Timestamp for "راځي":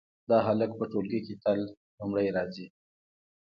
2.35-2.67